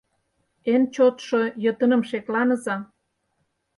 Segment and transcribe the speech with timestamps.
[0.71, 2.75] Эн чотшо йытыным шекланыза...